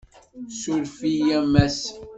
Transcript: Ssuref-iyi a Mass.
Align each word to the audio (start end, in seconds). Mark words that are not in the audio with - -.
Ssuref-iyi 0.51 1.29
a 1.39 1.41
Mass. 1.51 1.79